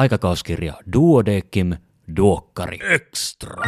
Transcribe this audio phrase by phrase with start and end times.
[0.00, 1.76] aikakauskirja Duodekim
[2.16, 3.64] Duokkari Extra.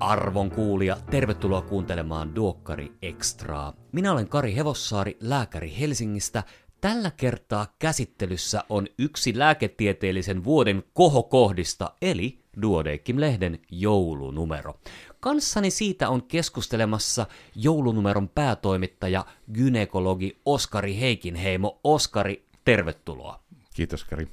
[0.00, 3.72] Arvon kuulija, tervetuloa kuuntelemaan Duokkari Extraa.
[3.92, 6.42] Minä olen Kari Hevossaari, lääkäri Helsingistä.
[6.80, 14.74] Tällä kertaa käsittelyssä on yksi lääketieteellisen vuoden kohokohdista, eli Duodekim-lehden joulunumero.
[15.20, 17.26] Kanssani siitä on keskustelemassa
[17.56, 21.80] joulunumeron päätoimittaja, gynekologi Oskari Heikinheimo.
[21.84, 23.40] Oskari, tervetuloa.
[23.74, 24.28] Kiitos Kari.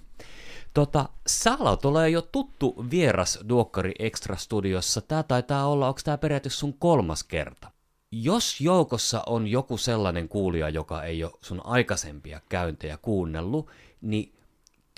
[0.73, 5.01] Tota, sä alat olla jo tuttu vieras Duokkari Extra Studiossa.
[5.01, 7.71] Tää taitaa olla, onko tämä periaatteessa sun kolmas kerta?
[8.11, 13.69] Jos joukossa on joku sellainen kuulija, joka ei ole sun aikaisempia käyntejä kuunnellut,
[14.01, 14.33] niin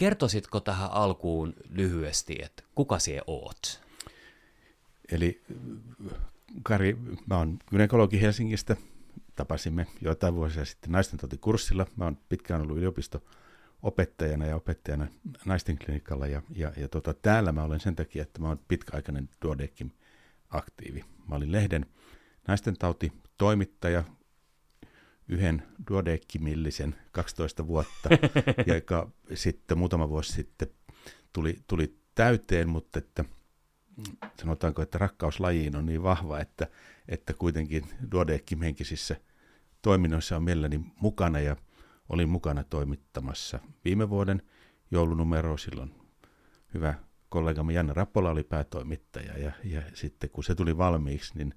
[0.04, 3.82] kertoisitko tähän alkuun lyhyesti, että kuka sie oot?
[5.12, 5.44] Eli
[6.64, 8.76] Kari, mä oon gynekologi Helsingistä.
[9.36, 11.86] Tapasimme joitain vuosia sitten naisten kurssilla.
[11.96, 13.24] Mä oon pitkään ollut yliopisto
[13.84, 15.08] opettajana ja opettajana
[15.46, 16.28] naisten klinikalla.
[16.28, 19.90] Ja, ja, ja tota, täällä mä olen sen takia, että mä oon pitkäaikainen Duodekim
[20.50, 21.06] aktiivi.
[21.30, 21.86] Mä olin lehden
[22.48, 24.04] naisten tauti toimittaja
[25.28, 28.10] yhden duodekimillisen 12 vuotta,
[28.76, 30.68] joka sitten muutama vuosi sitten
[31.34, 33.26] tuli, tuli täyteen, mutta että
[34.42, 36.68] sanotaanko, että rakkaus lajiin on niin vahva, että,
[37.08, 39.16] että kuitenkin duodekim henkisissä
[39.82, 41.56] toiminnoissa on mielelläni mukana ja
[42.10, 44.42] olin mukana toimittamassa viime vuoden
[44.92, 45.94] joulunumero silloin
[46.74, 46.94] hyvä
[47.30, 51.54] kollegamme Janne Rappola oli päätoimittaja ja, ja sitten kun se tuli valmiiksi, niin,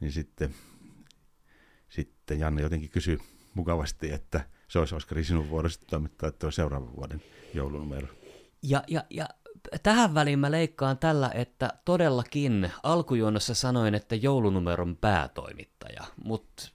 [0.00, 0.54] niin sitten,
[1.94, 3.18] sitten Janne jotenkin kysyi
[3.54, 7.22] mukavasti, että se olisi Oskari sinun vuorosi toimittaa tuo seuraavan vuoden
[7.54, 8.06] joulunumero.
[8.62, 9.28] Ja, ja, ja
[9.82, 16.68] tähän väliin mä leikkaan tällä, että todellakin alkujuonnossa sanoin, että joulunumeron päätoimittaja, mutta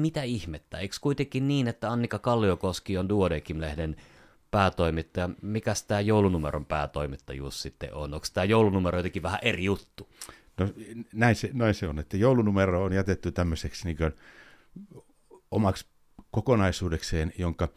[0.00, 0.78] mitä ihmettä?
[0.78, 3.96] Eikö kuitenkin niin, että Annika Kalliokoski on Duodekim-lehden
[4.50, 5.30] päätoimittaja?
[5.42, 8.14] Mikäs tämä joulunumeron päätoimittajuus sitten on?
[8.14, 10.08] Onko tämä joulunumero jotenkin vähän eri juttu?
[10.58, 10.68] No
[11.12, 14.12] näin se, näin se on, että joulunumero on jätetty tämmöiseksi niin kuin
[15.50, 15.86] omaksi
[16.30, 17.68] kokonaisuudekseen, jonka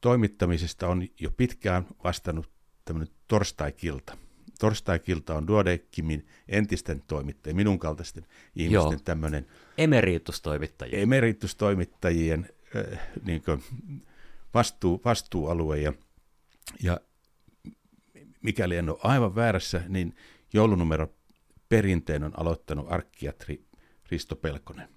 [0.00, 2.50] toimittamisesta on jo pitkään vastannut
[2.84, 4.16] tämmöinen torstaikilta.
[4.58, 9.00] Torstaikilta on Duodeckimin entisten toimittajien, minun kaltaisten ihmisten Joo.
[9.04, 9.46] tämmöinen...
[9.78, 11.02] Emeritustoimittajien.
[11.02, 13.42] Emeritustoimittajien äh, niin
[14.54, 15.92] vastuu, vastuualue ja,
[16.82, 17.00] ja
[18.42, 20.16] mikäli en ole aivan väärässä, niin
[20.52, 21.08] joulunumero
[21.68, 23.64] perinteen on aloittanut arkkiatri
[24.10, 24.88] Risto Pelkonen.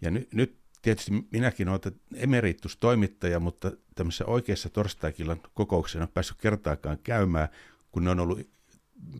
[0.00, 1.80] Ja ny, nyt tietysti minäkin olen
[2.14, 7.48] emeritustoimittaja, mutta tämmöisessä oikeassa torstaikillan kokouksessa on päässyt kertaakaan käymään,
[7.92, 8.50] kun ne on ollut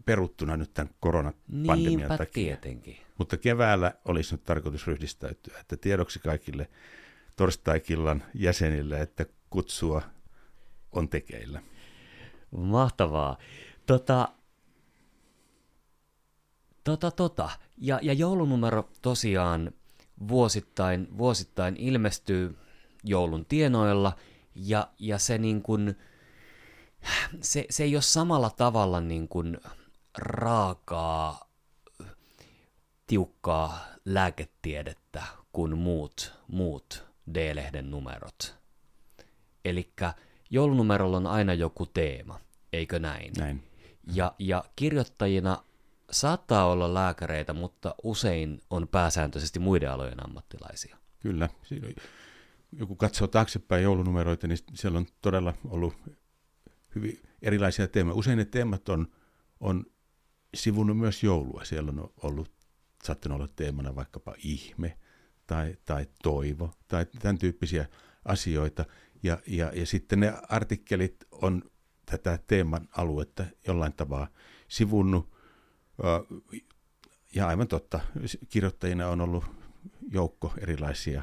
[0.04, 2.32] peruttuna nyt tämän koronapandemian Niinpä takia.
[2.32, 2.96] tietenkin.
[3.18, 6.70] Mutta keväällä olisi nyt tarkoitus ryhdistäytyä, että tiedoksi kaikille
[7.36, 10.02] torstaikillan jäsenille, että kutsua
[10.92, 11.62] on tekeillä.
[12.50, 13.38] Mahtavaa.
[13.86, 14.28] Tota,
[16.84, 17.50] tota, tota.
[17.76, 19.72] Ja, ja joulunumero tosiaan
[20.28, 22.56] vuosittain, vuosittain ilmestyy
[23.04, 24.12] joulun tienoilla,
[24.54, 25.96] ja, ja se, niin kuin,
[27.40, 29.58] se, se ei ole samalla tavalla niin kuin
[30.18, 31.48] raakaa,
[33.06, 35.22] tiukkaa lääketiedettä
[35.52, 38.56] kuin muut, muut D-lehden numerot.
[39.64, 39.92] Eli
[40.50, 42.40] joulunumerolla on aina joku teema,
[42.72, 43.32] eikö näin?
[43.38, 43.62] Näin.
[44.12, 45.62] Ja, ja kirjoittajina
[46.10, 50.96] saattaa olla lääkäreitä, mutta usein on pääsääntöisesti muiden alojen ammattilaisia.
[51.20, 51.48] Kyllä.
[52.72, 55.94] Joku katsoo taaksepäin joulunumeroita, niin siellä on todella ollut
[56.94, 58.14] hyvin erilaisia teemoja.
[58.14, 59.06] Usein ne teemat on,
[59.60, 59.86] on
[60.54, 61.64] sivunut myös joulua.
[61.64, 62.52] Siellä on ollut,
[63.04, 64.98] saattanut olla teemana vaikkapa ihme
[65.46, 67.86] tai, tai toivo tai tämän tyyppisiä
[68.24, 68.84] asioita.
[69.22, 71.62] Ja, ja, ja sitten ne artikkelit on
[72.06, 74.28] tätä teeman aluetta jollain tavalla
[74.68, 75.35] sivunnut
[77.34, 78.00] ja aivan totta,
[78.48, 79.44] kirjoittajina on ollut
[80.10, 81.22] joukko erilaisia,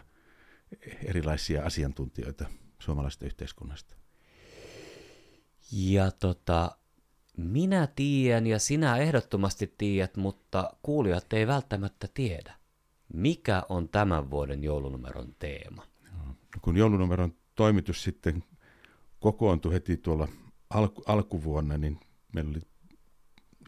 [1.06, 2.46] erilaisia asiantuntijoita
[2.80, 3.96] suomalaisesta yhteiskunnasta.
[5.72, 6.78] Ja tota,
[7.38, 12.56] minä tiedän ja sinä ehdottomasti tiedät, mutta kuulijat ei välttämättä tiedä.
[13.14, 15.84] Mikä on tämän vuoden joulunumeron teema?
[16.12, 18.44] No, kun joulunumeron toimitus sitten
[19.20, 20.28] kokoontui heti tuolla
[20.70, 22.00] alku, alkuvuonna, niin
[22.34, 22.62] meillä oli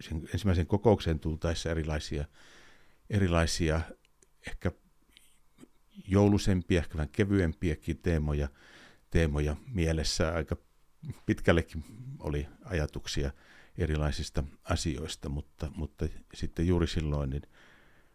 [0.02, 2.26] sen ensimmäisen kokoukseen tultaessa erilaisia,
[3.10, 3.82] erilaisia
[4.48, 4.72] ehkä
[6.08, 8.48] joulusempia, ehkä vähän kevyempiäkin teemoja,
[9.10, 10.34] teemoja mielessä.
[10.34, 10.58] Aika
[11.26, 11.84] pitkällekin
[12.20, 13.32] oli ajatuksia
[13.78, 17.42] erilaisista asioista, mutta, mutta sitten juuri silloin niin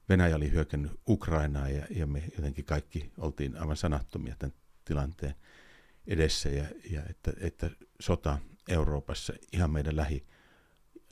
[0.08, 5.34] Venäjä oli hyökännyt Ukrainaa ja, ja me jotenkin kaikki oltiin aivan sanattomia tämän tilanteen
[6.06, 8.38] edessä ja, ja että, että sota
[8.68, 10.26] Euroopassa ihan meidän lähi,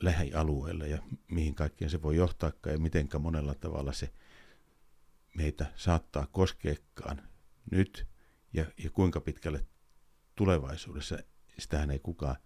[0.00, 0.98] lähialueella ja
[1.30, 4.12] mihin kaikkeen se voi johtaa ja mitenkä monella tavalla se
[5.36, 7.22] meitä saattaa koskeekaan
[7.70, 8.06] nyt
[8.52, 9.66] ja, ja kuinka pitkälle
[10.34, 11.18] tulevaisuudessa,
[11.58, 12.36] sitähän ei kukaan,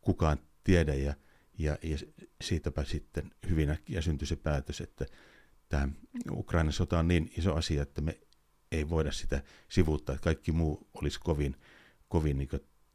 [0.00, 1.14] kukaan tiedä ja,
[1.58, 1.98] ja, ja
[2.40, 5.06] siitäpä sitten hyvin äkkiä syntyi se päätös, että
[5.68, 5.88] tämä
[6.30, 8.20] Ukrainan sota on niin iso asia, että me
[8.72, 11.56] ei voida sitä sivuuttaa, että kaikki muu olisi kovin,
[12.08, 12.48] kovin niin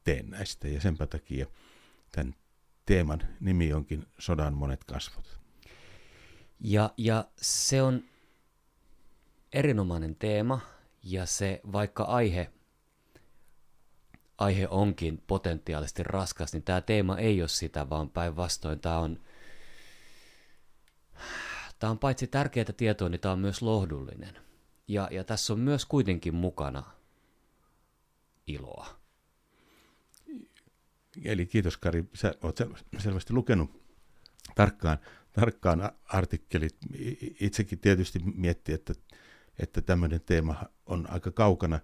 [0.03, 1.45] teennäistä ja senpä takia
[2.11, 2.35] tämän
[2.85, 5.39] teeman nimi onkin Sodan monet kasvot.
[6.59, 8.03] Ja, ja se on
[9.53, 10.59] erinomainen teema,
[11.03, 12.51] ja se vaikka aihe,
[14.37, 19.19] aihe onkin potentiaalisesti raskas, niin tämä teema ei ole sitä, vaan päinvastoin tämä on,
[21.79, 24.37] tämä on paitsi tärkeää tietoa, niin tämä on myös lohdullinen.
[24.87, 26.83] Ja, ja tässä on myös kuitenkin mukana
[28.47, 29.02] iloa.
[31.23, 32.57] Eli kiitos Kari, sä oot
[32.97, 33.83] selvästi lukenut
[34.55, 34.97] tarkkaan,
[35.33, 36.77] tarkkaan artikkelit.
[37.39, 38.93] Itsekin tietysti mietti, että,
[39.59, 41.79] että tämmöinen teema on aika kaukana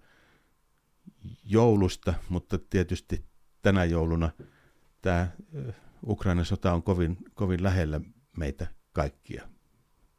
[1.43, 3.25] joulusta, mutta tietysti
[3.61, 4.29] tänä jouluna
[5.01, 5.27] tämä
[6.07, 8.01] Ukrainan sota on kovin, kovin lähellä
[8.37, 9.49] meitä kaikkia.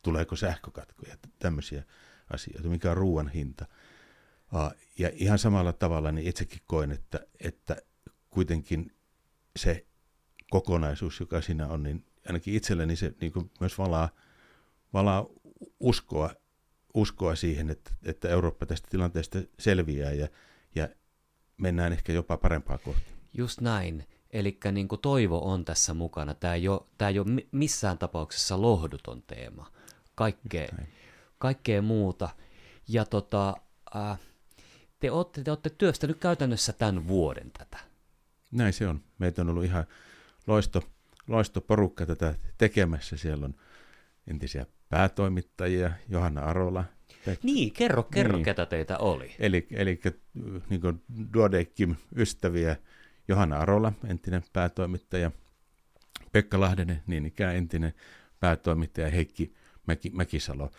[0.02, 1.84] Tuleeko sähkökatkoja, tämmöisiä
[2.32, 3.66] asioita, mikä on ruoan hinta.
[4.98, 7.76] Ja ihan samalla tavalla niin itsekin koen, että, että
[8.30, 8.92] kuitenkin
[9.56, 9.86] se
[10.50, 14.08] kokonaisuus, joka siinä on, niin ainakin itselleni se niin kuin myös valaa,
[14.92, 15.26] valaa
[15.80, 16.30] uskoa,
[16.94, 20.28] uskoa siihen, että, että Eurooppa tästä tilanteesta selviää ja,
[20.74, 20.88] ja
[21.56, 23.10] mennään ehkä jopa parempaa kohti.
[23.32, 24.06] Just näin.
[24.30, 26.34] Eli niin toivo on tässä mukana.
[26.34, 29.72] Tämä ei, ole, tämä ei ole missään tapauksessa lohduton teema.
[30.14, 30.68] Kaikkea,
[31.38, 32.28] kaikkea muuta.
[32.88, 33.56] Ja tota,
[33.96, 34.18] äh,
[35.00, 37.89] te, olette, te olette työstänyt käytännössä tämän vuoden tätä.
[38.50, 39.00] Näin se on.
[39.18, 39.84] Meitä on ollut ihan
[40.46, 40.82] loisto,
[41.28, 43.16] loisto porukka tätä tekemässä.
[43.16, 43.54] Siellä on
[44.26, 46.84] entisiä päätoimittajia, Johanna Arola.
[47.26, 48.44] Pek- niin, kerro, kerro niin.
[48.44, 49.34] ketä teitä oli.
[49.38, 50.00] Eli, eli
[50.70, 50.80] niin
[51.34, 52.76] Duodekim ystäviä,
[53.28, 55.30] Johanna Arola, entinen päätoimittaja,
[56.32, 57.94] Pekka Lahdenen, niin ikään entinen
[58.40, 59.54] päätoimittaja, Heikki
[59.86, 60.70] Mäki, Mäkisalo,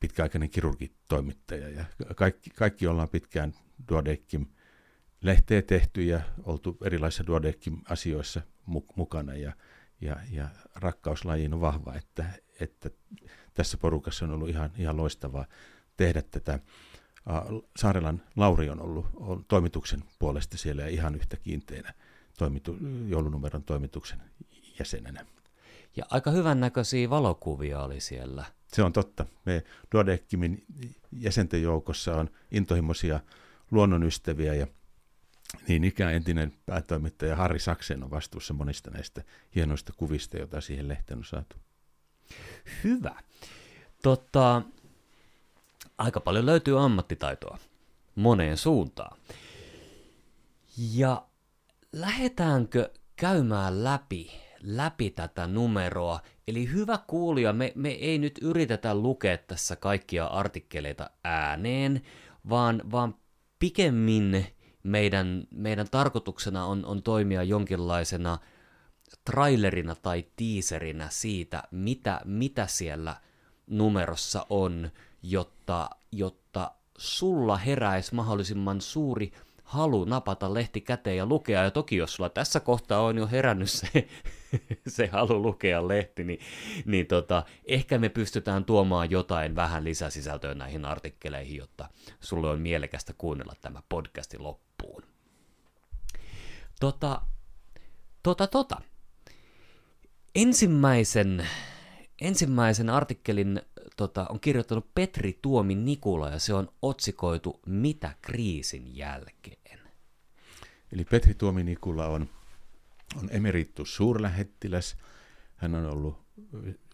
[0.00, 1.68] pitkäaikainen kirurgitoimittaja.
[1.68, 1.84] Ja
[2.16, 3.54] kaikki, kaikki ollaan pitkään
[3.88, 4.46] Duodekim
[5.22, 8.40] lehteä tehty ja oltu erilaisissa duodekin asioissa
[8.96, 9.52] mukana ja,
[10.00, 12.24] ja, ja rakkauslajiin on vahva, että,
[12.60, 12.90] että
[13.54, 15.46] tässä porukassa on ollut ihan, ihan loistavaa
[15.96, 16.58] tehdä tätä.
[17.76, 21.94] Saarelan Lauri on ollut on toimituksen puolesta siellä ja ihan yhtä kiinteänä
[22.38, 22.76] toimitu,
[23.06, 24.22] joulunumeron toimituksen
[24.78, 25.26] jäsenenä.
[25.96, 28.44] Ja aika hyvän näköisiä valokuvia oli siellä.
[28.68, 29.26] Se on totta.
[29.44, 29.64] Me
[29.94, 30.64] Duodeckimin
[31.12, 33.20] jäsenten joukossa on intohimoisia
[33.70, 34.66] luonnonystäviä ja
[35.68, 39.22] niin ikään entinen päätoimittaja Harri Saksen on vastuussa monista näistä
[39.54, 41.56] hienoista kuvista, joita siihen lehteen on saatu.
[42.84, 43.22] Hyvä.
[44.02, 44.62] Totta,
[45.98, 47.58] aika paljon löytyy ammattitaitoa
[48.14, 49.18] moneen suuntaan.
[50.76, 51.26] Ja
[51.92, 56.20] lähdetäänkö käymään läpi, läpi tätä numeroa?
[56.48, 62.02] Eli hyvä kuulija, me, me ei nyt yritetä lukea tässä kaikkia artikkeleita ääneen,
[62.48, 63.14] vaan, vaan
[63.58, 64.46] pikemmin
[64.86, 68.38] meidän, meidän tarkoituksena on, on toimia jonkinlaisena
[69.24, 73.16] trailerina tai tiiserinä siitä, mitä, mitä siellä
[73.66, 74.90] numerossa on,
[75.22, 79.32] jotta, jotta sulla heräisi mahdollisimman suuri
[79.66, 81.62] halu napata lehti käteen ja lukea.
[81.62, 83.88] Ja toki jos sulla tässä kohtaa on jo herännyt se,
[84.88, 86.40] se halu lukea lehti, niin,
[86.84, 91.88] niin tota, ehkä me pystytään tuomaan jotain vähän lisäsisältöä näihin artikkeleihin, jotta
[92.20, 94.65] sulle on mielekästä kuunnella tämä podcasti loppuun.
[96.80, 97.22] Tota,
[98.22, 98.80] tota, tota.
[100.34, 101.46] Ensimmäisen,
[102.20, 103.62] ensimmäisen artikkelin
[103.96, 109.80] tota, on kirjoittanut Petri Tuomi Nikula ja se on otsikoitu Mitä kriisin jälkeen?
[110.92, 112.28] Eli Petri Tuomi Nikula on,
[113.22, 114.96] on emeritus suurlähettiläs.
[115.56, 116.26] Hän on ollut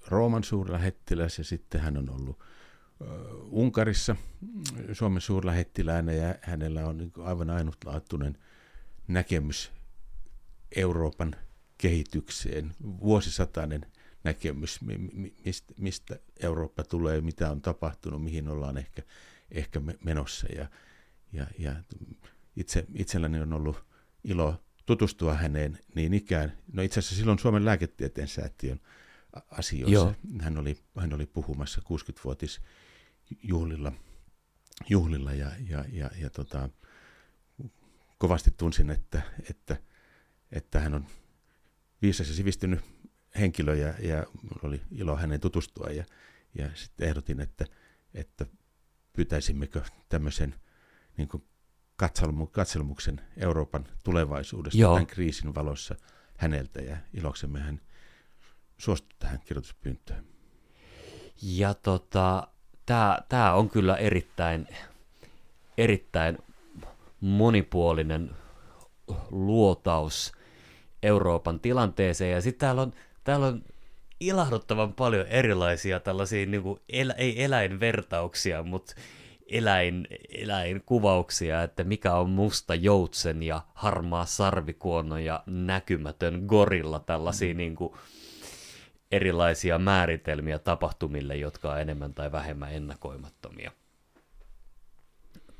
[0.07, 2.39] Rooman suurlähettiläs ja sitten hän on ollut
[3.51, 4.17] Unkarissa
[4.93, 8.39] Suomen suurlähettiläänä ja hänellä on niin aivan ainutlaatuinen
[9.09, 9.73] näkemys
[10.77, 11.37] Euroopan
[11.79, 13.87] kehitykseen, vuosisatainen
[14.25, 14.81] näkemys,
[15.45, 19.03] mistä, mistä Eurooppa tulee, mitä on tapahtunut, mihin ollaan ehkä,
[19.51, 20.47] ehkä menossa.
[20.57, 20.67] Ja,
[21.33, 21.75] ja, ja
[22.57, 23.85] itse, itselläni on ollut
[24.25, 26.53] ilo tutustua häneen niin ikään.
[26.73, 28.81] No itse asiassa silloin Suomen lääketieteen säätiön
[29.51, 29.95] asioissa.
[29.95, 30.15] Joo.
[30.41, 33.93] Hän, oli, hän oli puhumassa 60-vuotisjuhlilla
[34.89, 36.71] juhlilla ja, ja, ja, ja tota,
[38.23, 39.77] kovasti tunsin, että, että,
[40.53, 41.07] että hän on
[42.03, 42.81] viisas ja sivistynyt
[43.39, 44.27] henkilö ja, ja
[44.63, 46.05] oli ilo hänen tutustua ja,
[46.55, 47.65] ja sitten ehdotin, että,
[48.15, 48.47] että
[49.13, 50.55] pyytäisimmekö tämmöisen
[51.17, 51.45] niin kuin
[52.53, 54.95] katselmuksen Euroopan tulevaisuudesta Joo.
[54.95, 55.95] tämän kriisin valossa
[56.37, 57.81] häneltä ja iloksemme hän
[58.79, 60.27] suostui tähän kirjoituspyyntöön.
[61.43, 62.49] Ja tota,
[63.29, 64.69] tämä on kyllä erittäin,
[65.79, 66.39] erittäin
[67.23, 68.31] monipuolinen
[69.31, 70.33] luotaus
[71.03, 72.33] Euroopan tilanteeseen.
[72.33, 72.93] Ja sitten täällä on,
[73.25, 73.63] täällä on
[74.21, 76.81] ilahduttavan paljon erilaisia tällaisia, niin kuin
[77.17, 78.95] ei eläinvertauksia, mutta
[79.47, 87.59] eläin, eläinkuvauksia, että mikä on musta joutsen ja harmaa sarvikuono ja näkymätön gorilla, tällaisia mm.
[87.59, 87.95] niin kuin,
[89.13, 93.73] erilaisia määritelmiä tapahtumille, jotka on enemmän tai vähemmän ennakoimattomia.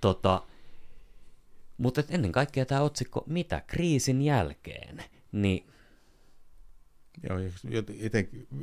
[0.01, 0.43] Tota,
[1.83, 5.67] mutta ennen kaikkea tämä otsikko, mitä kriisin jälkeen, niin...
[7.23, 7.39] Joo,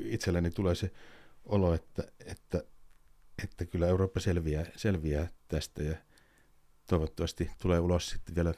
[0.03, 0.91] itselleni tulee se
[1.45, 2.63] olo, että, että,
[3.43, 5.97] että kyllä Eurooppa selviää, selviää tästä ja
[6.87, 8.53] toivottavasti tulee ulos sitten vielä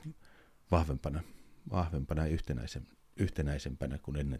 [0.72, 1.24] vahvempana,
[1.72, 2.88] vahvempana ja yhtenäisen,
[3.18, 4.39] yhtenäisempänä kuin ennen,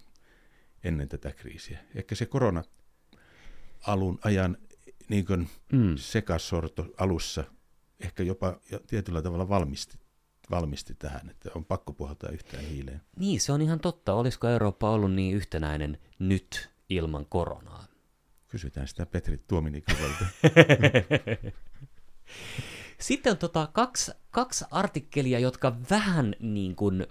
[0.84, 1.80] ennen tätä kriisiä.
[1.96, 2.64] Ehkä se korona
[3.88, 4.58] alun ajan
[5.10, 5.98] niin kuin mm.
[5.98, 7.44] sekasorto alussa
[8.00, 9.98] ehkä jopa tietyllä tavalla valmisti,
[10.52, 13.02] valmisti tähän, että on pakko puhaltaa yhtään hiileen.
[13.16, 14.14] Niin, se on ihan totta.
[14.14, 17.86] Olisiko Eurooppa ollut niin yhtenäinen nyt ilman koronaa?
[18.48, 20.26] Kysytään sitä Petri Tuominikalta.
[23.00, 27.08] Sitten on tota kaksi, kaksi artikkelia, jotka vähän niin kuin,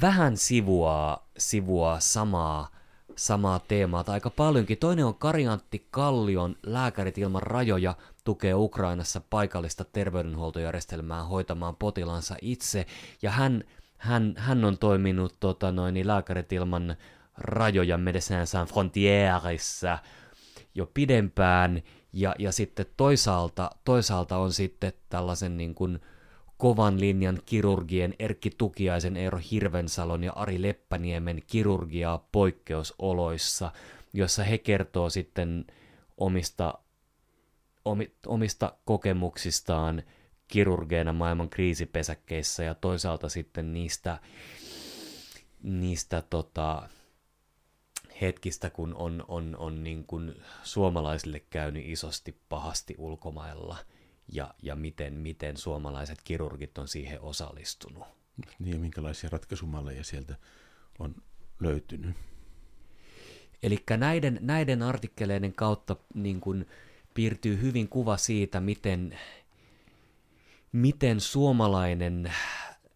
[0.00, 2.79] vähän sivuaa, sivuaa samaa
[3.16, 4.78] samaa teemaa tai aika paljonkin.
[4.78, 12.86] Toinen on Kariantti Kallion Lääkärit ilman rajoja tukee Ukrainassa paikallista terveydenhuoltojärjestelmää hoitamaan potilansa itse.
[13.22, 13.64] Ja hän,
[13.96, 16.96] hän, hän on toiminut tota noin, niin Lääkärit ilman
[17.36, 19.98] rajoja Medecins Sans Frontierissa
[20.74, 21.82] jo pidempään.
[22.12, 26.00] Ja, ja sitten toisaalta, toisaalta on sitten tällaisen niin kuin,
[26.60, 33.72] kovan linjan kirurgien Erkki Tukiaisen, Eero Hirvensalon ja Ari Leppäniemen kirurgiaa poikkeusoloissa,
[34.12, 35.64] jossa he kertoo sitten
[36.16, 36.74] omista,
[38.26, 40.02] omista kokemuksistaan
[40.48, 44.18] kirurgeina maailman kriisipesäkkeissä ja toisaalta sitten niistä,
[45.62, 46.88] niistä tota,
[48.20, 53.76] hetkistä, kun on, on, on niin kuin suomalaisille käynyt isosti pahasti ulkomailla–
[54.32, 58.04] ja, ja miten, miten suomalaiset kirurgit on siihen osallistunut.
[58.58, 60.36] Niin ja minkälaisia ratkaisumalleja sieltä
[60.98, 61.14] on
[61.60, 62.16] löytynyt.
[63.62, 66.66] Eli näiden, näiden artikkeleiden kautta niin kun
[67.14, 69.18] piirtyy hyvin kuva siitä, miten,
[70.72, 72.32] miten suomalainen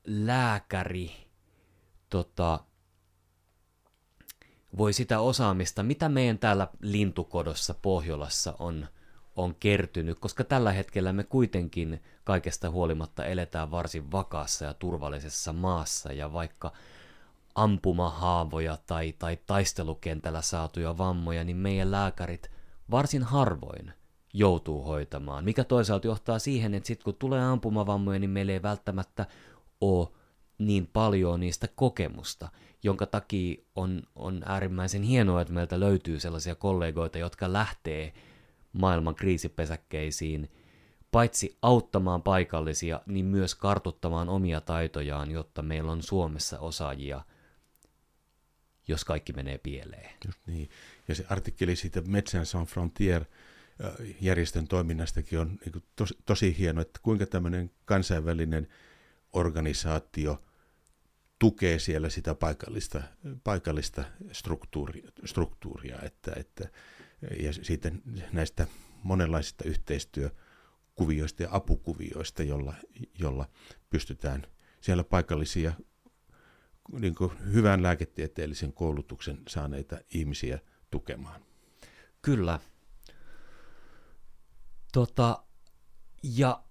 [0.04, 1.10] lääkäri
[2.10, 2.64] tota,
[4.76, 8.86] voi sitä osaamista, mitä meidän täällä lintukodossa Pohjolassa on–
[9.36, 16.12] on kertynyt, koska tällä hetkellä me kuitenkin kaikesta huolimatta eletään varsin vakaassa ja turvallisessa maassa,
[16.12, 16.72] ja vaikka
[17.54, 22.50] ampumahaavoja tai, tai taistelukentällä saatuja vammoja, niin meidän lääkärit
[22.90, 23.92] varsin harvoin
[24.32, 29.26] joutuu hoitamaan, mikä toisaalta johtaa siihen, että sitten kun tulee ampumavammoja, niin meillä ei välttämättä
[29.80, 30.08] ole
[30.58, 32.48] niin paljon niistä kokemusta,
[32.82, 38.12] jonka takia on, on äärimmäisen hienoa, että meiltä löytyy sellaisia kollegoita, jotka lähtee
[38.74, 40.50] maailman kriisipesäkkeisiin,
[41.10, 47.24] paitsi auttamaan paikallisia, niin myös kartuttamaan omia taitojaan, jotta meillä on Suomessa osaajia,
[48.88, 50.10] jos kaikki menee pieleen.
[50.26, 50.70] Just niin.
[51.08, 53.24] Ja se artikkeli siitä Metsän Sans Frontier
[54.20, 58.68] järjestön toiminnastakin on niin tosi, tosi hieno, että kuinka tämmöinen kansainvälinen
[59.32, 60.42] organisaatio
[61.38, 63.02] tukee siellä sitä paikallista,
[63.44, 66.68] paikallista struktuuria, struktuuria että, että
[67.40, 68.02] ja sitten
[68.32, 68.66] näistä
[69.02, 72.74] monenlaisista yhteistyökuvioista ja apukuvioista, jolla,
[73.18, 73.48] jolla
[73.90, 74.46] pystytään
[74.80, 75.72] siellä paikallisia
[76.92, 77.14] niin
[77.52, 80.58] hyvän lääketieteellisen koulutuksen saaneita ihmisiä
[80.90, 81.40] tukemaan.
[82.22, 82.58] Kyllä.
[84.92, 85.44] Tota,
[86.22, 86.64] ja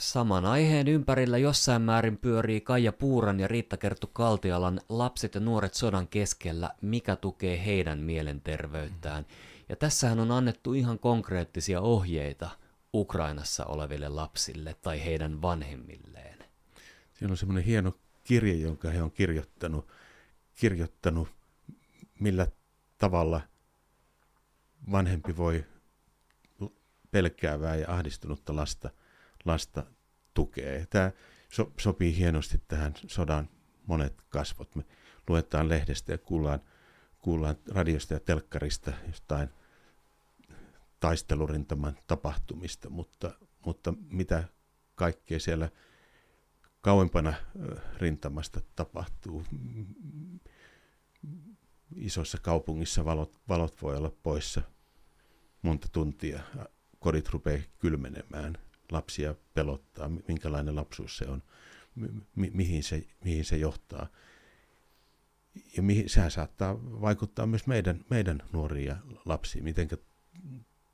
[0.00, 5.74] Saman aiheen ympärillä jossain määrin pyörii Kaija Puuran ja Riitta Kerttu Kaltialan Lapset ja nuoret
[5.74, 9.26] sodan keskellä, mikä tukee heidän mielenterveyttään.
[9.68, 12.50] Ja tässähän on annettu ihan konkreettisia ohjeita
[12.94, 16.38] Ukrainassa oleville lapsille tai heidän vanhemmilleen.
[17.12, 19.88] Siellä on semmoinen hieno kirje, jonka he on kirjoittanut,
[20.54, 21.28] kirjoittanut
[22.20, 22.46] millä
[22.98, 23.40] tavalla
[24.92, 25.64] vanhempi voi
[27.10, 28.90] pelkäävää ja ahdistunutta lasta,
[29.44, 29.86] lasta
[30.34, 30.86] tukee.
[30.90, 31.10] Tämä
[31.48, 33.48] so, sopii hienosti tähän sodan
[33.86, 34.74] monet kasvot.
[34.74, 34.84] Me
[35.28, 36.60] luetaan lehdestä ja kuullaan,
[37.18, 39.48] kuullaan radiosta ja telkkarista jostain
[41.00, 43.30] taistelurintaman tapahtumista, mutta,
[43.66, 44.44] mutta mitä
[44.94, 45.68] kaikkea siellä
[46.80, 47.34] kauempana
[47.98, 49.44] rintamasta tapahtuu.
[51.96, 54.62] Isossa kaupungissa valot, valot voi olla poissa
[55.62, 56.40] monta tuntia.
[56.98, 58.58] Kodit rupeaa kylmenemään,
[58.90, 61.42] lapsia pelottaa, minkälainen lapsuus se on,
[62.34, 64.06] mi- mihin, se, mihin se johtaa.
[65.76, 69.88] Ja mihin, sehän saattaa vaikuttaa myös meidän, meidän nuoriin ja lapsiin, miten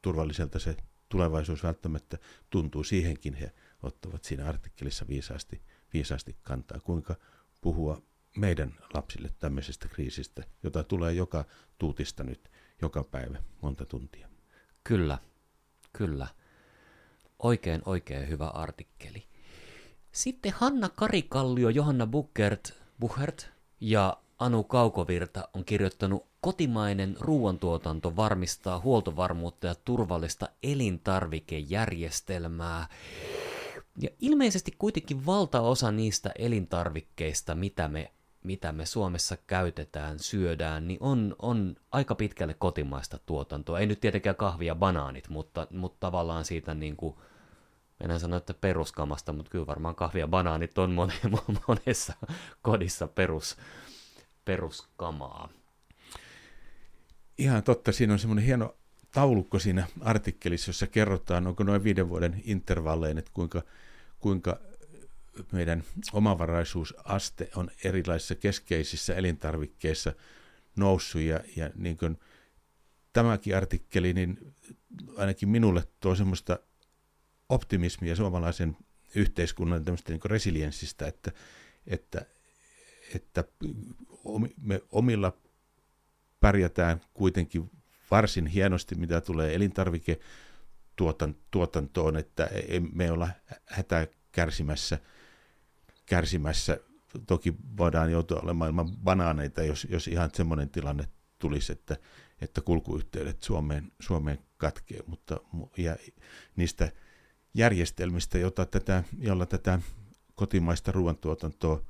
[0.03, 0.77] turvalliselta se
[1.09, 2.19] tulevaisuus välttämättä
[2.51, 2.85] tuntuu.
[2.85, 5.63] Siihenkin he ottavat siinä artikkelissa viisaasti,
[5.93, 7.17] viisaasti kantaa, kuinka
[7.61, 8.03] puhua
[8.37, 11.45] meidän lapsille tämmöisestä kriisistä, jota tulee joka
[11.79, 12.51] tuutista nyt
[12.83, 14.29] joka päivä monta tuntia.
[14.85, 15.19] Kyllä,
[15.93, 16.27] kyllä.
[17.39, 19.25] Oikein, oikein hyvä artikkeli.
[20.13, 23.49] Sitten Hanna Karikallio, Johanna Buchert, Buchert
[23.81, 32.87] ja Anu Kaukovirta on kirjoittanut Kotimainen ruoantuotanto varmistaa huoltovarmuutta ja turvallista elintarvikejärjestelmää.
[34.01, 38.13] Ja ilmeisesti kuitenkin valtaosa niistä elintarvikkeista, mitä me,
[38.47, 43.79] mitä me Suomessa käytetään, syödään, niin on, on aika pitkälle kotimaista tuotantoa.
[43.79, 47.17] Ei nyt tietenkään kahvia banaanit, mutta, mutta tavallaan siitä niin kuin,
[48.01, 50.91] en sano, että peruskamasta, mutta kyllä varmaan kahvia banaanit on
[51.69, 52.13] monessa
[52.63, 53.57] kodissa perus,
[54.45, 55.49] peruskamaa.
[57.39, 58.75] Ihan totta, siinä on semmoinen hieno
[59.13, 63.63] taulukko siinä artikkelissa, jossa kerrotaan, onko noin viiden vuoden intervallein, että kuinka,
[64.21, 64.61] kuinka
[65.53, 70.13] meidän omavaraisuusaste on erilaisissa keskeisissä elintarvikkeissa
[70.77, 72.21] noussut ja, ja niin kuin
[73.13, 74.55] tämäkin artikkeli, niin
[75.17, 76.59] ainakin minulle tuo semmoista
[77.49, 78.77] optimismia suomalaisen
[79.15, 81.33] yhteiskunnan tämmöistä niin resilienssistä, että,
[81.87, 82.27] että,
[83.15, 83.45] että
[84.61, 85.33] me omilla
[86.41, 87.71] pärjätään kuitenkin
[88.11, 92.51] varsin hienosti, mitä tulee elintarviketuotantoon, että
[92.93, 93.29] me olla
[93.67, 94.99] hätää kärsimässä,
[96.07, 96.79] kärsimässä.
[97.27, 101.97] Toki voidaan joutua olemaan maailman banaaneita, jos, jos ihan semmoinen tilanne tulisi, että,
[102.41, 105.41] että kulkuyhteydet Suomeen, Suomeen katkee, mutta
[105.77, 105.97] ja
[106.57, 106.93] niistä
[107.55, 109.81] järjestelmistä, jota tätä, jolla tätä
[110.35, 111.83] kotimaista ruoantuotantoa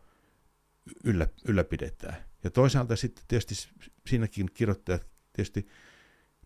[1.05, 2.16] yllä, ylläpidetään.
[2.44, 3.55] Ja toisaalta sitten tietysti
[4.07, 5.68] siinäkin kirjoittajat tietysti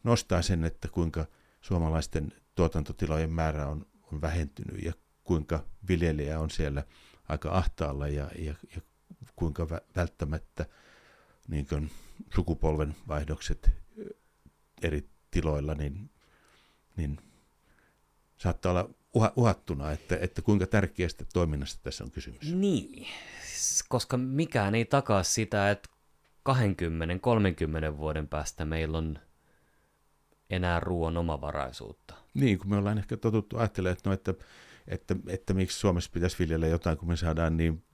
[0.05, 1.27] nostaa sen, että kuinka
[1.61, 4.93] suomalaisten tuotantotilojen määrä on, on vähentynyt ja
[5.25, 6.85] kuinka viljelijä on siellä
[7.31, 8.83] aika ahtaalla ja, ja, ja
[9.37, 10.67] kuinka välttämättä
[11.49, 11.91] niin kuin
[12.35, 13.71] sukupolven vaihdokset
[14.83, 16.11] eri tiloilla, niin,
[16.97, 17.19] niin
[18.39, 18.91] saattaa olla
[19.37, 22.55] uhattuna, että, että kuinka tärkeästä toiminnasta tässä on kysymys.
[22.55, 23.07] Niin,
[23.89, 25.89] koska mikään ei takaa sitä, että
[26.49, 29.19] 20-30 vuoden päästä meillä on
[30.51, 32.15] enää ruoan omavaraisuutta.
[32.35, 34.35] Niin, kun me ollaan ehkä totuttu ajattelemaan, että, no, että,
[34.91, 37.85] että, että miksi Suomessa pitäisi viljellä jotain, kun me saadaan niin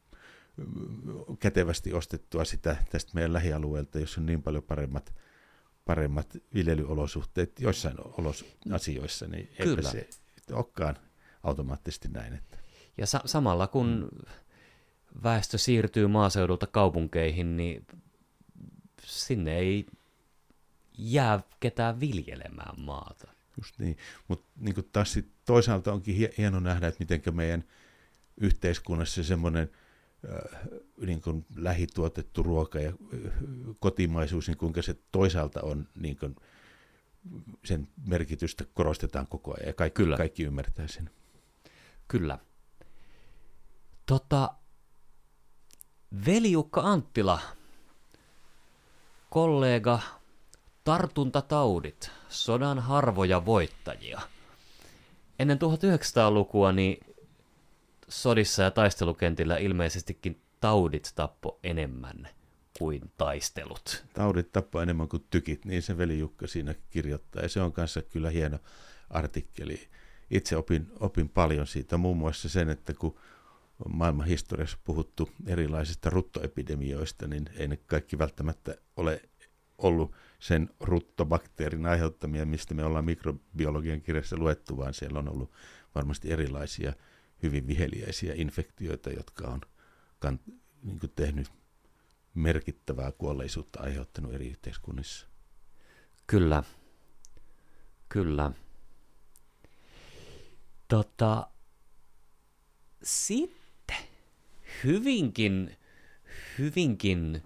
[1.41, 5.15] kätevästi ostettua sitä tästä meidän lähialueelta, jos on niin paljon paremmat,
[5.85, 10.09] paremmat viljelyolosuhteet joissain olos, asioissa, niin eipä se
[10.53, 10.97] olekaan
[11.43, 12.33] automaattisesti näin.
[12.33, 12.59] Että.
[12.99, 14.09] Ja sa- samalla kun
[15.23, 17.87] väestö siirtyy maaseudulta kaupunkeihin, niin
[19.03, 19.87] sinne ei
[20.99, 23.36] jää ketään viljelemään maata.
[23.57, 23.97] Just niin,
[24.29, 27.65] mutta niin taas sit toisaalta onkin hieno nähdä, että miten meidän
[28.41, 29.71] yhteiskunnassa semmoinen
[30.29, 30.61] äh,
[31.07, 33.33] niin kuin lähituotettu ruoka ja äh,
[33.81, 36.37] kotimaisuus, niin kuinka se toisaalta on niin kuin,
[37.65, 40.17] sen merkitystä korostetaan koko ajan ja kaikki, Kyllä.
[40.17, 41.11] kaikki ymmärtää sen.
[42.09, 42.39] Kyllä.
[44.07, 44.55] Tota,
[46.27, 47.41] Veliukka Anttila,
[49.31, 50.01] kollega,
[50.87, 54.21] tartuntataudit, sodan harvoja voittajia.
[55.39, 57.07] Ennen 1900-lukua niin
[58.09, 62.29] sodissa ja taistelukentillä ilmeisestikin taudit tappo enemmän
[62.79, 64.05] kuin taistelut.
[64.15, 67.43] Taudit tappo enemmän kuin tykit, niin se veli Jukka siinä kirjoittaa.
[67.43, 68.59] Ja se on kanssa kyllä hieno
[69.11, 69.89] artikkeli.
[70.31, 73.19] Itse opin, opin paljon siitä, muun muassa sen, että kun
[73.89, 79.23] maailman historiassa puhuttu erilaisista ruttoepidemioista, niin ei ne kaikki välttämättä ole
[79.79, 85.53] ollut sen ruttobakteerin aiheuttamia, mistä me ollaan mikrobiologian kirjassa luettu, vaan siellä on ollut
[85.95, 86.93] varmasti erilaisia
[87.43, 89.61] hyvin viheliäisiä infektioita, jotka on
[90.19, 90.41] kan,
[90.83, 91.53] niin tehnyt
[92.35, 95.27] merkittävää kuolleisuutta aiheuttanut eri yhteiskunnissa.
[96.27, 96.63] Kyllä,
[98.09, 98.53] kyllä.
[100.89, 101.51] Tota,
[103.03, 103.97] sitten
[104.85, 105.77] hyvinkin,
[106.59, 107.43] hyvinkin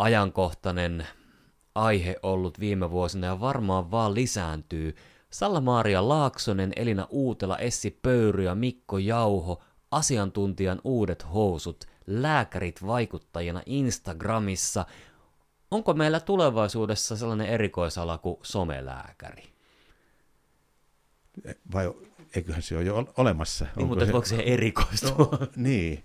[0.00, 1.06] ajankohtainen
[1.74, 4.96] aihe ollut viime vuosina ja varmaan vaan lisääntyy.
[5.30, 14.86] Salla-Maaria Laaksonen, Elina Uutela, Essi Pöyry ja Mikko Jauho, asiantuntijan uudet housut, lääkärit vaikuttajina Instagramissa.
[15.70, 19.52] Onko meillä tulevaisuudessa sellainen erikoisala kuin somelääkäri?
[21.72, 21.92] Vai
[22.34, 23.66] eiköhän se ole jo olemassa?
[23.76, 24.12] Niin, mutta se...
[24.12, 25.38] voiko se erikoistua?
[25.40, 26.04] No, niin,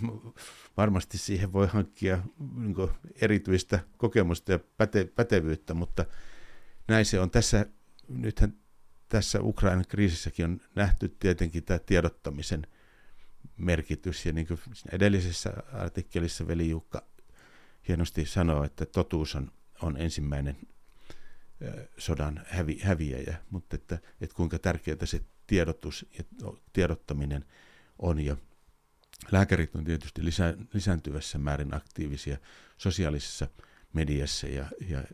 [0.76, 2.22] varmasti siihen voi hankkia
[2.54, 2.74] niin
[3.20, 6.04] erityistä kokemusta ja päte, pätevyyttä, mutta
[6.88, 7.66] näin se on tässä,
[8.08, 8.54] nythän
[9.08, 12.66] tässä Ukrainan kriisissäkin on nähty tietenkin tämä tiedottamisen
[13.56, 14.60] merkitys, ja niin kuin
[14.92, 17.02] edellisessä artikkelissa veli Jukka
[17.88, 20.56] hienosti sanoo, että totuus on, on ensimmäinen
[21.98, 26.24] sodan hävi, häviäjä, mutta että, että kuinka tärkeää se tiedotus ja
[26.72, 27.44] tiedottaminen
[27.98, 28.36] on, ja
[29.32, 32.38] Lääkärit on tietysti lisä, lisääntyvässä määrin aktiivisia
[32.76, 33.46] sosiaalisessa
[33.92, 35.04] mediassa ja, ja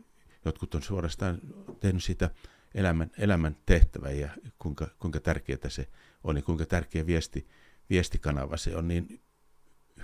[0.44, 1.38] jotkut on suorastaan
[1.80, 2.30] tehnyt sitä
[2.74, 5.88] elämän, elämän tehtävä ja kuinka, kuinka tärkeää se
[6.24, 7.48] on ja kuinka tärkeä viesti,
[7.90, 9.22] viestikanava se on niin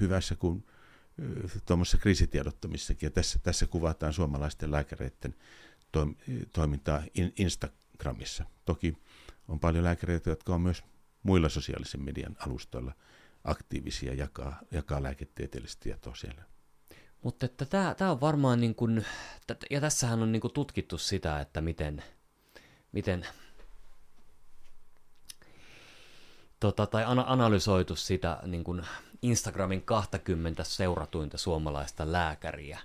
[0.00, 0.66] hyvässä kuin
[1.66, 3.06] tuommoisessa kriisitiedottamissakin.
[3.06, 5.34] Ja tässä, tässä kuvataan suomalaisten lääkäreiden
[6.52, 7.02] toimintaa
[7.36, 8.44] Instagramissa.
[8.64, 8.96] Toki
[9.48, 10.84] on paljon lääkäreitä, jotka on myös
[11.22, 12.92] muilla sosiaalisen median alustoilla–
[13.44, 16.42] aktiivisia jakaa, jakaa lääketieteellistä tietoa siellä.
[17.22, 19.06] Mutta että tämä, on varmaan, niin kuin,
[19.70, 22.02] ja tässähän on niin kuin tutkittu sitä, että miten,
[22.92, 23.26] miten
[26.60, 28.82] tota, tai analysoitu sitä niin kuin
[29.22, 32.78] Instagramin 20 seuratuinta suomalaista lääkäriä.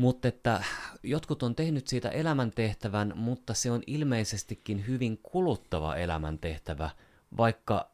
[0.00, 0.64] Mutta että
[1.02, 6.90] jotkut on tehnyt siitä elämäntehtävän, mutta se on ilmeisestikin hyvin kuluttava elämäntehtävä,
[7.36, 7.90] vaikka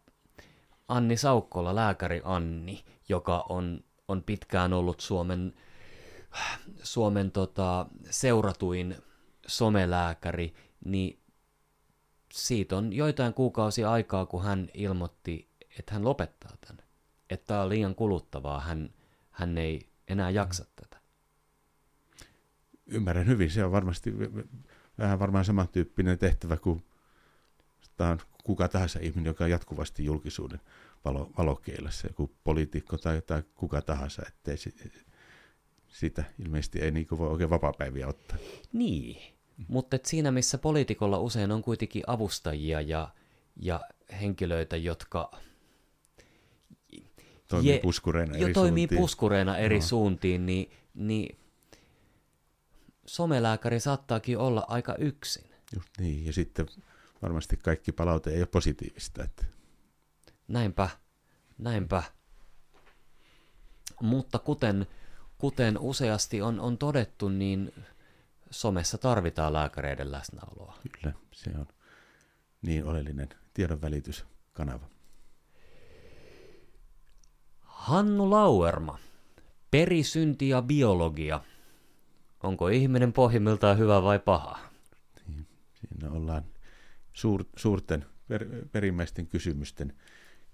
[0.89, 5.55] Anni Saukkola, lääkäri Anni, joka on, on pitkään ollut Suomen,
[6.83, 8.97] Suomen tota, seuratuin
[9.47, 11.21] somelääkäri, niin
[12.33, 16.85] siitä on joitain kuukausia aikaa, kun hän ilmoitti, että hän lopettaa tämän.
[17.31, 18.91] Että tämä on liian kuluttavaa, hän,
[19.31, 20.96] hän ei enää jaksa tätä.
[22.87, 24.15] Ymmärrän hyvin, se on varmasti
[24.99, 26.83] vähän varmaan samantyyppinen tehtävä kuin
[27.99, 30.61] on kuka tahansa ihminen, joka on jatkuvasti julkisuuden
[31.05, 34.75] valo, valokeilassa, joku poliitikko tai, tai kuka tahansa, ettei si,
[35.89, 38.39] sitä ilmeisesti ei niin voi oikein vapaa-päiviä ottaa.
[38.73, 39.37] Niin,
[39.69, 43.09] mutta siinä missä poliitikolla usein on kuitenkin avustajia ja,
[43.57, 43.81] ja
[44.21, 45.31] henkilöitä, jotka
[47.49, 49.01] toimii je, puskureina eri toimii suuntiin.
[49.01, 49.83] puskureina eri no.
[49.83, 51.39] suuntiin, niin, niin
[53.07, 55.51] somelääkäri saattaakin olla aika yksin.
[55.75, 56.67] Just niin, ja sitten
[57.23, 59.25] varmasti kaikki palaute ei ole positiivista.
[59.25, 59.45] Että...
[60.49, 60.89] Näinpä,
[61.59, 62.03] näinpä.
[64.03, 64.87] Mutta kuten,
[65.39, 67.73] kuten useasti on, on todettu, niin
[68.51, 70.79] somessa tarvitaan lääkäreiden läsnäoloa.
[70.93, 71.67] Kyllä, se on
[72.63, 74.89] niin oleellinen tiedonvälityskanava.
[77.63, 78.99] Hannu Lauerma,
[79.71, 81.41] perisynti ja biologia.
[82.47, 84.59] Onko ihminen pohjimmiltaan hyvä vai paha?
[85.75, 86.45] Siinä ollaan
[87.13, 89.93] suur, suurten per, perimmäisten kysymysten,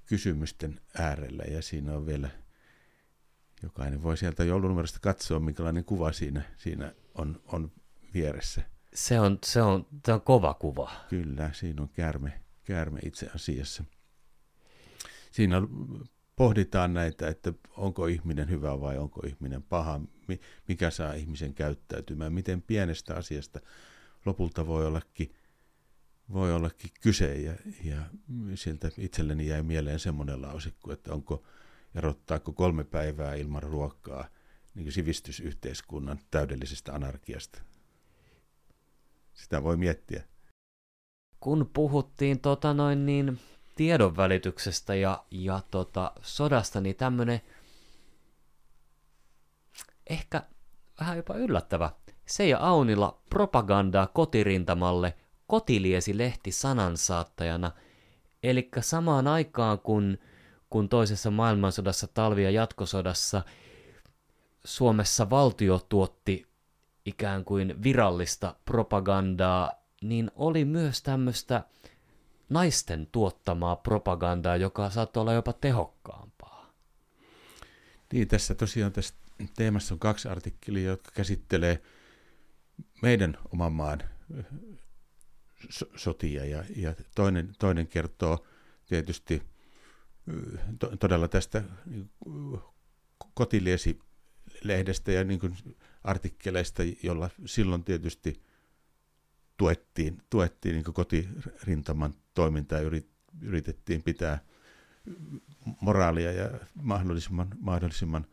[0.06, 2.30] kysymysten äärellä ja siinä on vielä,
[3.62, 7.72] jokainen voi sieltä joulunumerosta katsoa, minkälainen kuva siinä, siinä on, on
[8.14, 8.62] vieressä.
[8.94, 10.90] Se on, se, on, se on kova kuva.
[11.08, 13.84] Kyllä, siinä on käärme, käärme itse asiassa.
[15.30, 15.56] Siinä
[16.36, 20.00] pohditaan näitä, että onko ihminen hyvä vai onko ihminen paha,
[20.68, 23.60] mikä saa ihmisen käyttäytymään, miten pienestä asiasta
[24.26, 25.34] lopulta voi ollakin
[26.32, 28.02] voi ollakin kyse ja, ja
[28.54, 31.42] sieltä itselleni jäi mieleen semmoinen lausikku, että onko
[31.94, 34.28] erottaako kolme päivää ilman ruokaa
[34.74, 37.62] niin sivistysyhteiskunnan täydellisestä anarkiasta.
[39.34, 40.22] Sitä voi miettiä.
[41.40, 43.38] Kun puhuttiin tota noin niin
[43.74, 47.40] tiedonvälityksestä ja, ja tota sodasta, niin tämmöinen
[50.10, 50.42] ehkä
[51.00, 51.90] vähän jopa yllättävä.
[52.26, 55.14] Seija Aunilla propagandaa kotirintamalle
[55.46, 57.70] Kotiliesi-lehti sanansaattajana,
[58.42, 60.18] eli samaan aikaan kun,
[60.70, 63.42] kun toisessa maailmansodassa, talvi- ja jatkosodassa
[64.64, 66.46] Suomessa valtio tuotti
[67.04, 71.64] ikään kuin virallista propagandaa, niin oli myös tämmöistä
[72.52, 76.72] naisten tuottamaa propagandaa, joka saattoi olla jopa tehokkaampaa.
[78.12, 79.14] Niin, tässä tosiaan tässä
[79.56, 81.82] teemassa on kaksi artikkelia, jotka käsittelee
[83.02, 84.02] meidän oman maan
[85.70, 86.44] so, sotia.
[86.44, 88.46] Ja, ja toinen, toinen kertoo
[88.86, 89.42] tietysti
[90.78, 91.62] to, todella tästä
[93.34, 95.56] kotiliesi-lehdestä ja niin kuin
[96.04, 98.42] artikkeleista, jolla silloin tietysti
[99.56, 102.90] tuettiin, tuettiin niin kotirintaman toimintaa ja
[103.40, 104.38] yritettiin pitää
[105.80, 108.26] moraalia ja mahdollisimman, mahdollisimman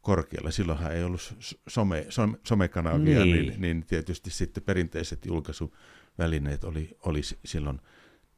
[0.00, 0.50] korkealla.
[0.50, 1.34] Silloinhan ei ollut
[1.68, 3.46] some, some, somekanavia, niin.
[3.46, 7.80] Niin, niin tietysti sitten perinteiset julkaisuvälineet oli, oli silloin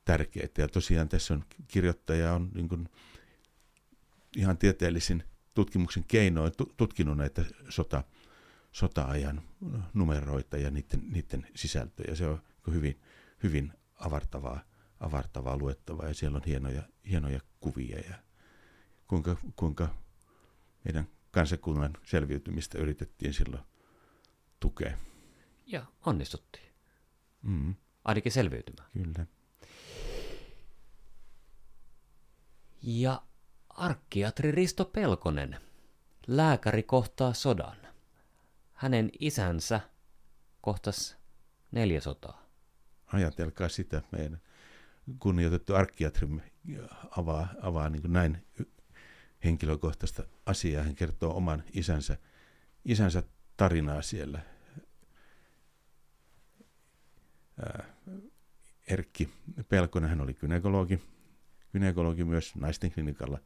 [0.05, 0.63] tärkeitä.
[0.63, 2.89] Ja tosiaan tässä on kirjoittaja on niin kuin
[4.37, 5.23] ihan tieteellisin
[5.55, 8.05] tutkimuksen keinoin tutkinut näitä sota,
[8.73, 9.43] sota-ajan
[9.95, 12.15] numeroita ja niiden, niiden sisältöjä.
[12.15, 13.01] Se on hyvin,
[13.43, 14.61] hyvin avartavaa,
[15.01, 18.15] avartavaa luettavaa ja siellä on hienoja, hienoja kuvia ja
[19.09, 19.95] kuinka, kuinka
[20.85, 23.63] meidän kansakunnan selviytymistä yritettiin silloin
[24.61, 24.97] tukea.
[25.67, 26.73] Ja onnistuttiin.
[27.43, 27.75] Mm.
[28.05, 28.91] Ainakin selviytymään.
[28.93, 29.27] Kyllä.
[32.83, 33.23] Ja
[33.69, 35.61] arkkiatri Risto Pelkonen,
[36.27, 37.88] lääkäri kohtaa sodan.
[38.79, 39.81] Hänen isänsä
[40.61, 41.17] kohtas
[41.73, 42.47] neljä sotaa.
[43.07, 44.41] Ajatelkaa sitä, meidän
[45.19, 46.43] kunnioitettu arkkiatrimme
[47.11, 48.47] avaa, avaa niin näin
[49.45, 50.85] henkilökohtaista asiaa.
[50.85, 52.17] Hän kertoo oman isänsä,
[52.85, 53.23] isänsä
[53.57, 54.41] tarinaa siellä.
[58.87, 59.29] Erkki
[59.69, 61.01] Pelkonen, hän oli kynekologi,
[61.73, 63.39] kynekologi myös naisten klinikalla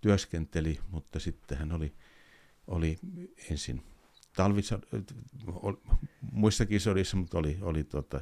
[0.00, 1.94] työskenteli, mutta sitten hän oli,
[2.66, 2.98] oli
[3.50, 3.91] ensin
[4.32, 5.76] talvisod-
[6.32, 8.20] muissakin sodissa, mutta oli, oli tota,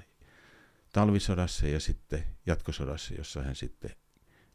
[0.92, 3.90] talvisodassa ja sitten jatkosodassa, jossa hän sitten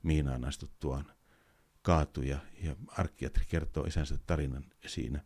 [0.04, 1.06] miinaan astuttuaan
[1.82, 5.24] kaatui ja, ja arkkiatri kertoo isänsä tarinan siinä.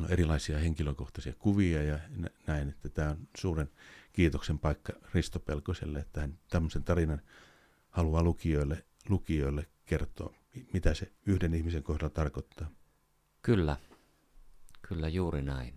[0.00, 1.98] On erilaisia henkilökohtaisia kuvia ja
[2.46, 3.70] näin, että tämä on suuren
[4.12, 7.22] kiitoksen paikka Risto Pelkoselle, että hän tämmöisen tarinan
[7.90, 10.34] haluaa lukijoille, lukijoille kertoa,
[10.72, 12.70] mitä se yhden ihmisen kohdalla tarkoittaa.
[13.42, 13.76] Kyllä,
[14.92, 15.76] kyllä juuri näin.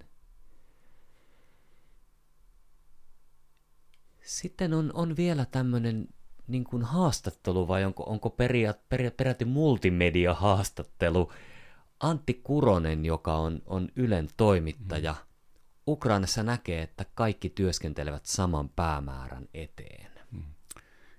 [4.21, 6.07] Sitten on, on vielä tämmöinen
[6.47, 11.31] niin kuin haastattelu vai onko, onko periaat, per, peräti multimedia-haastattelu.
[11.99, 15.19] Antti Kuronen, joka on, on Ylen toimittaja, mm.
[15.87, 20.11] Ukrainassa näkee, että kaikki työskentelevät saman päämäärän eteen.
[20.31, 20.43] Mm.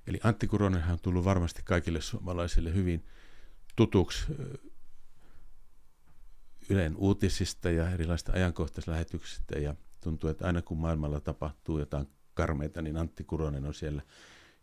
[0.07, 3.07] Eli Antti Kuronenhan on tullut varmasti kaikille suomalaisille hyvin
[3.77, 4.27] tutuksi
[6.71, 12.97] Ylen uutisista ja erilaisista ajankohtaislähetyksistä ja tuntuu, että aina kun maailmalla tapahtuu jotain karmeita, niin
[12.97, 14.03] Antti Kuronen on siellä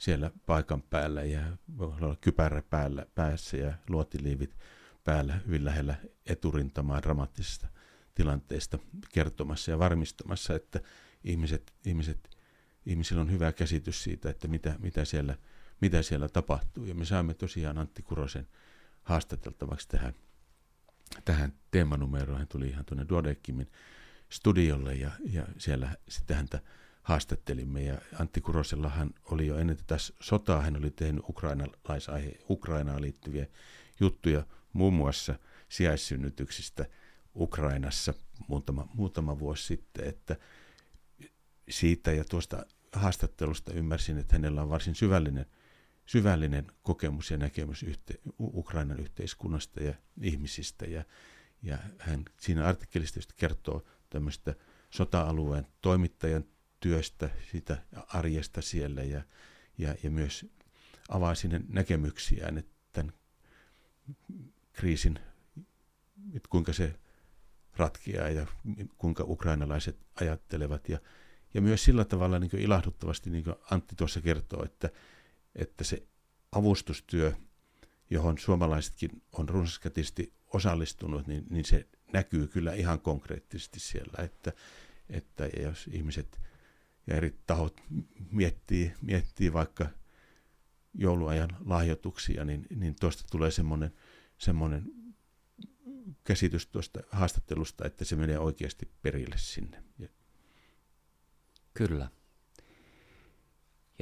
[0.04, 4.56] siellä paikan päällä ja voi olla kypärä päällä, päässä ja luotiliivit
[5.04, 7.68] päällä hyvin lähellä eturintamaa dramaattisesta
[8.16, 8.80] tilanteesta
[9.14, 10.80] kertomassa ja varmistamassa, että
[11.24, 12.30] ihmiset, ihmiset,
[12.86, 15.38] ihmisillä on hyvä käsitys siitä, että mitä, mitä, siellä,
[15.82, 16.86] mitä siellä tapahtuu.
[16.86, 18.48] Ja me saamme tosiaan Antti Kurosen
[19.04, 20.14] haastateltavaksi tähän,
[21.26, 22.38] tähän teemanumeroon.
[22.38, 23.72] Hän tuli ihan tuonne Duodeckimin
[24.30, 26.60] studiolle ja, ja siellä sitten häntä
[27.04, 27.84] haastattelimme.
[27.84, 33.48] Ja Antti Kurosellahan oli jo ennen tätä sotaa, hän oli tehnyt ukrainalaisaihe, Ukrainaan liittyviä
[34.00, 35.36] juttuja, muun muassa
[35.70, 36.86] sijaissynnytyksistä
[37.36, 38.14] Ukrainassa
[38.48, 40.36] muutama, muutama vuosi sitten, että
[41.70, 45.46] siitä ja tuosta haastattelusta ymmärsin, että hänellä on varsin syvällinen,
[46.06, 50.86] syvällinen kokemus ja näkemys yhte, Ukrainan yhteiskunnasta ja ihmisistä.
[50.86, 51.04] Ja,
[51.64, 54.56] ja hän siinä artikkelista kertoo tämmöistä
[54.90, 56.46] sota-alueen toimittajan
[56.80, 59.22] työstä, sitä arjesta siellä ja,
[59.78, 60.46] ja, ja myös
[61.10, 63.14] avaa sinne näkemyksiään, että tämän
[64.74, 65.20] kriisin,
[66.34, 66.96] että kuinka se
[67.78, 68.48] ratkeaa ja
[68.98, 70.90] kuinka ukrainalaiset ajattelevat.
[70.90, 71.00] Ja,
[71.54, 74.90] ja myös sillä tavalla niin ilahduttavasti, niin kuin Antti tuossa kertoo, että,
[75.56, 76.08] että se
[76.52, 77.34] avustustyö,
[78.10, 84.54] johon suomalaisetkin on runsaskätisesti osallistunut, niin, niin se näkyy kyllä ihan konkreettisesti siellä, että,
[85.10, 86.42] että jos ihmiset
[87.08, 87.82] ja eri tahot
[88.32, 89.88] miettii, miettii vaikka
[90.94, 93.94] jouluajan lahjoituksia, niin, niin tuosta tulee semmoinen,
[94.38, 94.92] semmoinen
[96.24, 99.84] käsitys tuosta haastattelusta, että se menee oikeasti perille sinne.
[101.74, 102.10] Kyllä.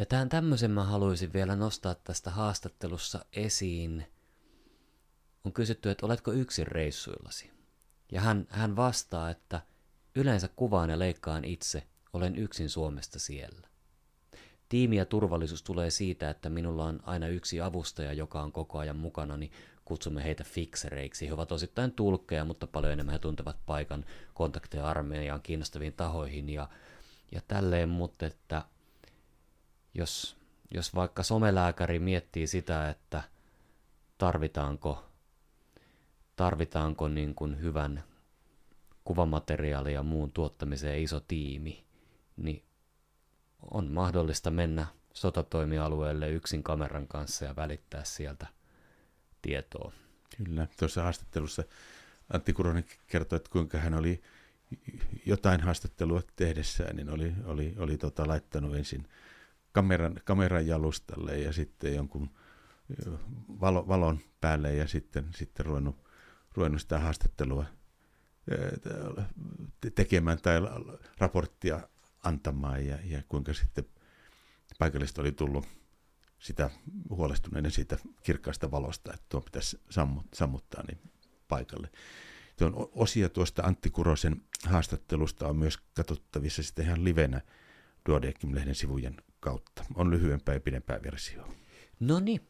[0.01, 4.05] Ja tämän tämmöisen mä haluaisin vielä nostaa tästä haastattelussa esiin.
[5.43, 7.51] On kysytty, että oletko yksin reissuillasi?
[8.11, 9.61] Ja hän, hän vastaa, että
[10.15, 11.83] yleensä kuvaan ja leikkaan itse,
[12.13, 13.67] olen yksin Suomesta siellä.
[14.69, 18.97] Tiimi ja turvallisuus tulee siitä, että minulla on aina yksi avustaja, joka on koko ajan
[18.97, 19.51] mukana, niin
[19.85, 21.27] kutsumme heitä fiksereiksi.
[21.27, 26.69] He ovat osittain tulkkeja, mutta paljon enemmän he tuntevat paikan kontakteja armeijaan kiinnostaviin tahoihin ja,
[27.31, 28.65] ja tälleen, mutta että
[29.93, 30.37] jos,
[30.71, 33.23] jos vaikka somelääkäri miettii sitä, että
[34.17, 35.05] tarvitaanko,
[36.35, 38.03] tarvitaanko niin kuin hyvän
[39.03, 41.85] kuvamateriaalin ja muun tuottamiseen iso tiimi,
[42.37, 42.63] niin
[43.71, 48.47] on mahdollista mennä sotatoimialueelle yksin kameran kanssa ja välittää sieltä
[49.41, 49.91] tietoa.
[50.37, 51.63] Kyllä, tuossa haastattelussa
[52.33, 54.21] Antti Kuronen kertoi, että kuinka hän oli
[55.25, 59.07] jotain haastattelua tehdessään, niin oli, oli, oli tota, laittanut ensin
[59.71, 62.29] kameran, kameran jalustalle ja sitten jonkun
[63.61, 65.95] valo, valon päälle ja sitten, sitten ruvennut,
[66.55, 67.65] ruvennut sitä haastattelua
[69.95, 70.55] tekemään tai
[71.17, 71.87] raporttia
[72.23, 73.85] antamaan ja, ja kuinka sitten
[74.79, 75.65] paikallista oli tullut
[76.39, 76.69] sitä
[77.09, 79.81] huolestuneiden siitä kirkkaasta valosta, että tuo pitäisi
[80.33, 81.11] sammuttaa niin
[81.47, 81.89] paikalle.
[82.57, 87.41] Tuon osia tuosta Antti Kurosen haastattelusta on myös katsottavissa sitten ihan livenä
[88.09, 89.85] Duodekim-lehden sivujen kautta.
[89.95, 91.43] On lyhyempää ja pidempää versio.
[91.99, 92.41] No niin,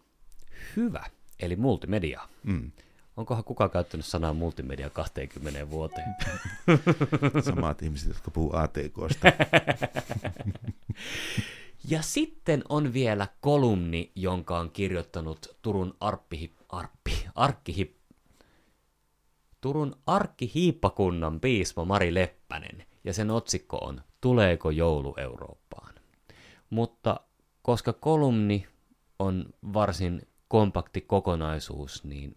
[0.76, 1.06] hyvä.
[1.40, 2.22] Eli multimedia.
[2.44, 2.72] Mm.
[3.18, 6.16] Onkohan kukaan käyttänyt sanaa multimedia 20 vuoteen?
[7.46, 9.28] Samat ihmiset, jotka puhuu ATKsta.
[11.92, 17.96] ja sitten on vielä kolumni, jonka on kirjoittanut Turun Arppi, Arppi, Arkkihip,
[19.62, 25.91] Turun arkkihiippakunnan piispa Mari Leppänen, ja sen otsikko on Tuleeko joulu Eurooppaan?
[26.72, 27.20] Mutta
[27.62, 28.68] koska kolumni
[29.20, 32.36] on varsin kompakti kokonaisuus, niin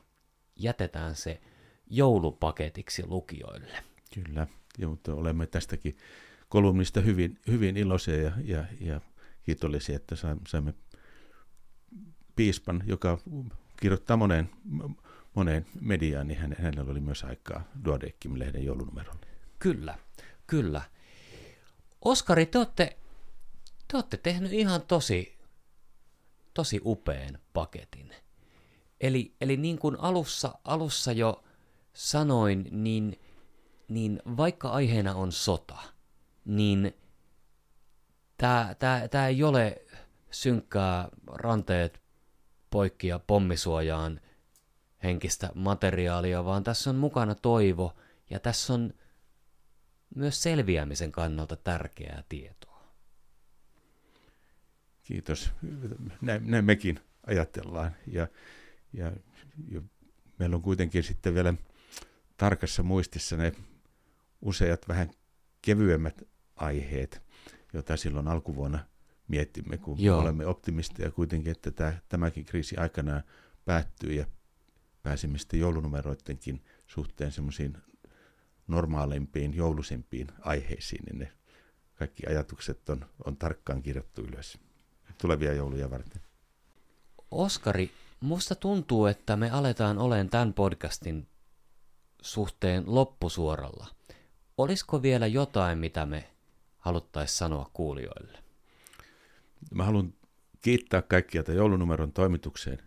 [0.56, 1.40] jätetään se
[1.86, 3.76] joulupaketiksi lukijoille.
[4.14, 4.46] Kyllä,
[4.78, 5.96] ja, mutta olemme tästäkin
[6.48, 9.00] kolumnista hyvin, hyvin iloisia ja, ja, ja
[9.42, 10.16] kiitollisia, että
[10.48, 10.74] saimme
[12.36, 13.18] piispan, joka
[13.80, 14.50] kirjoittaa moneen,
[15.34, 19.26] moneen mediaan, niin hänellä oli myös aikaa Duodeckim-lehden joulunumerolle.
[19.58, 19.98] Kyllä,
[20.46, 20.82] kyllä.
[22.04, 22.96] Oskari, te olette,
[23.94, 25.38] te olette tehnyt ihan tosi,
[26.54, 28.14] tosi upean paketin.
[29.00, 31.44] Eli, eli niin kuin alussa, alussa jo
[31.92, 33.20] sanoin, niin,
[33.88, 35.78] niin vaikka aiheena on sota,
[36.44, 36.96] niin
[38.36, 39.86] tämä tää, tää ei ole
[40.30, 42.02] synkkää ranteet
[42.70, 44.20] poikki ja pommisuojaan
[45.02, 47.96] henkistä materiaalia, vaan tässä on mukana toivo
[48.30, 48.94] ja tässä on
[50.14, 52.63] myös selviämisen kannalta tärkeää tietoa.
[55.04, 55.52] Kiitos.
[56.20, 57.92] Näin, näin mekin ajatellaan.
[58.06, 58.28] Ja
[58.96, 59.12] ja,
[59.68, 59.82] ja
[60.38, 61.54] meillä on kuitenkin sitten vielä
[62.36, 63.52] tarkassa muistissa ne
[64.42, 65.10] useat vähän
[65.62, 66.22] kevyemmät
[66.56, 67.22] aiheet,
[67.72, 68.78] joita silloin alkuvuonna
[69.28, 70.20] miettimme, kun Joo.
[70.20, 73.22] olemme optimisteja kuitenkin, että tämä, tämäkin kriisi aikanaan
[73.64, 74.26] päättyy ja
[75.02, 77.76] pääsimme sitten joulunumeroidenkin suhteen semmoisiin
[78.66, 81.32] normaalimpiin, joulusimpiin aiheisiin, niin ne
[81.94, 84.58] kaikki ajatukset on, on tarkkaan kirjattu ylös
[85.18, 86.20] tulevia jouluja varten.
[87.30, 87.90] Oskari,
[88.24, 91.26] Musta tuntuu, että me aletaan olemaan tämän podcastin
[92.22, 93.86] suhteen loppusuoralla.
[94.58, 96.30] Olisiko vielä jotain, mitä me
[96.78, 98.38] haluttaisiin sanoa kuulijoille?
[99.74, 100.14] Mä haluan
[100.60, 102.78] kiittää kaikkia tämän joulunumeron toimitukseen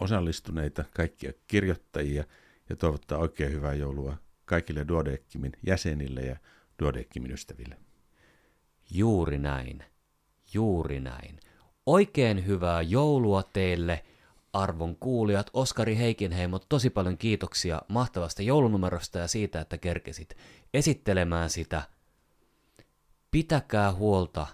[0.00, 2.24] osallistuneita, kaikkia kirjoittajia
[2.68, 6.36] ja toivottaa oikein hyvää joulua kaikille Duodeckimin jäsenille ja
[6.82, 7.76] Duodeckimin ystäville.
[8.90, 9.84] Juuri näin.
[10.54, 11.40] Juuri näin.
[11.86, 14.04] Oikein hyvää joulua teille–
[14.52, 20.36] arvon kuulijat, Oskari Heikinheimo, tosi paljon kiitoksia mahtavasta joulunumerosta ja siitä, että kerkesit
[20.74, 21.82] esittelemään sitä.
[23.30, 24.46] Pitäkää huolta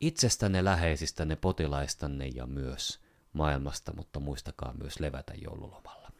[0.00, 3.00] itsestänne, läheisistänne, potilaistanne ja myös
[3.32, 6.10] maailmasta, mutta muistakaa myös levätä joululomalla.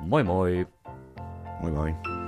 [0.00, 0.68] Moi moi!
[1.60, 2.19] Moi moi!